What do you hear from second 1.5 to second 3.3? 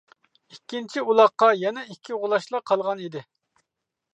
يەنە ئىككى غۇلاچلا قالغان ئىدى.